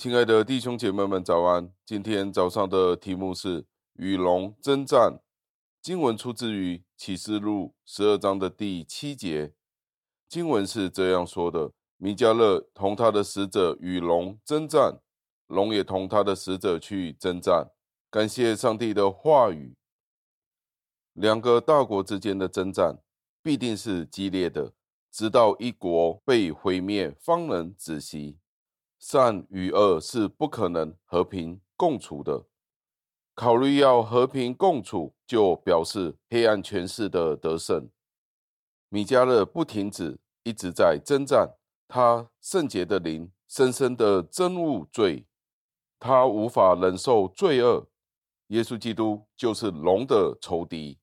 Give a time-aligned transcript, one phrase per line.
[0.00, 1.70] 亲爱的弟兄姐妹们，早安！
[1.84, 3.66] 今天早上的题目是
[3.96, 5.20] 与龙争战。
[5.82, 9.52] 经文出自于启示录十二章的第七节。
[10.26, 15.02] 经文是这样说的：米迦勒同他的使者与龙争战，
[15.48, 17.70] 龙也同他的使者去争战。
[18.10, 19.76] 感谢上帝的话语。
[21.12, 23.02] 两个大国之间的争战
[23.42, 24.72] 必定是激烈的，
[25.12, 28.38] 直到一国被毁灭，方能止息。
[29.00, 32.44] 善与恶是不可能和平共处的。
[33.34, 37.88] 考虑要和平共处，就表示黑暗权势的得胜。
[38.90, 41.56] 米迦勒不停止，一直在征战。
[41.88, 45.26] 他圣洁的灵深深的憎恶罪，
[45.98, 47.88] 他无法忍受罪恶。
[48.48, 50.98] 耶稣基督就是龙的仇敌。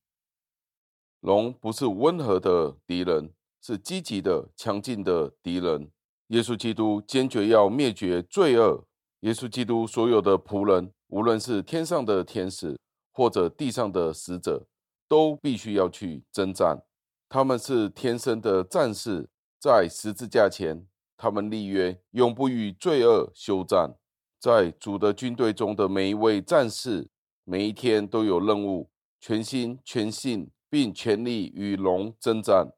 [1.21, 5.91] 龙不是温和的敌人，是积极的、强劲的敌人。
[6.27, 8.85] 耶稣基督坚决要灭绝罪恶。
[9.21, 12.77] 耶稣基督所有的仆人，无论是天上的天使
[13.11, 14.67] 或者地上的使者，
[15.07, 16.83] 都必须要去征战。
[17.29, 23.95] 他们是天生的战士，在十字架前，他们立约，永不与罪恶休战。
[24.39, 27.09] 在主的军队中的每一位战士，
[27.43, 28.89] 每一天都有任务，
[29.19, 32.73] 全心全性并全力与龙征战。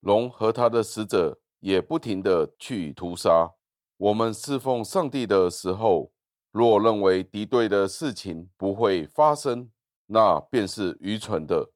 [0.00, 1.40] 龙和他的使者。
[1.64, 3.50] 也不停地去屠杀。
[3.96, 6.12] 我们侍奉上帝的时候，
[6.52, 9.70] 若认为敌对的事情不会发生，
[10.08, 11.70] 那便是愚蠢的。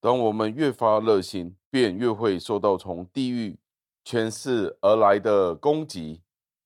[0.00, 3.56] 当我们越发热心，便越会受到从地狱
[4.04, 6.20] 权势而来的攻击。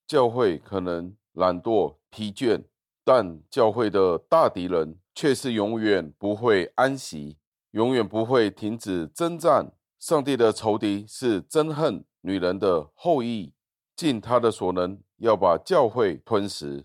[0.06, 2.64] 教会可能懒惰疲倦，
[3.04, 7.36] 但教会的大敌人却是永远不会安息，
[7.72, 9.70] 永远不会停止征战。
[10.00, 13.52] 上帝的仇敌是憎恨女人的后裔，
[13.96, 16.84] 尽他的所能要把教会吞噬，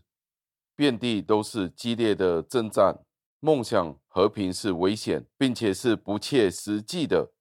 [0.75, 2.99] 遍地都是激烈的征战。
[3.39, 7.31] 梦想和平是危险，并且是不切实际的。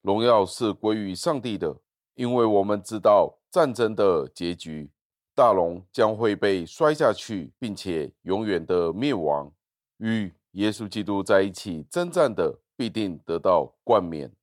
[0.00, 1.76] 荣耀是归于上帝的，
[2.14, 4.90] 因为我们知道战争的结局，
[5.36, 9.52] 大龙将会被摔下去，并且永远的灭亡。
[9.98, 14.34] 与耶稣基督在一起征战的，必定得到冠冕。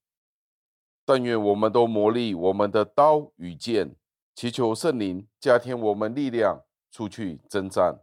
[1.09, 3.95] 但愿我们都磨砺我们的刀与剑，
[4.35, 7.99] 祈求圣灵加添我们力量，出去征战。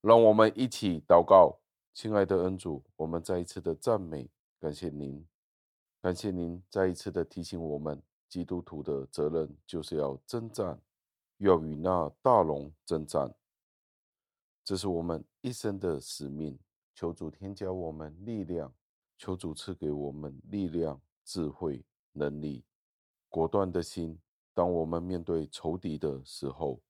[0.00, 1.60] 让我们一起祷告，
[1.94, 5.24] 亲爱的恩主，我们再一次的赞美，感谢您，
[6.02, 10.76] 感谢您再一次的提醒我们，基督徒的责任就是要征战，
[11.36, 13.32] 要与那大龙征战。
[14.64, 16.58] 这是我们一生的使命。
[16.92, 18.74] 求主添加我们力量，
[19.16, 21.84] 求主赐给我们力量、智慧。
[22.18, 22.64] 能力
[23.28, 24.18] 果断的心，
[24.52, 26.82] 当我们面对仇敌的时候，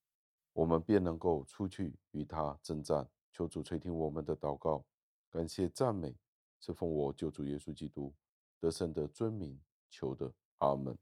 [0.54, 3.06] 我们便能够出去与他征战。
[3.30, 4.84] 求主垂听我们的祷告，
[5.30, 6.16] 感谢赞美，
[6.58, 8.12] 是奉我救主耶稣基督
[8.58, 10.96] 得胜的尊名求的，阿门。